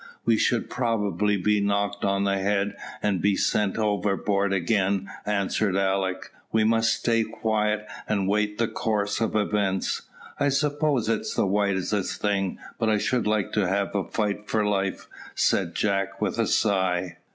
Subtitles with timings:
[0.25, 6.31] "We should probably be knocked on the head, and be sent overboard again," answered Alick.
[6.51, 10.01] "We must stay quiet, and wait the course of events."
[10.39, 14.49] "I suppose it is the wisest thing, but I should like to have a fight
[14.49, 17.17] for life," said Jack, with a sigh.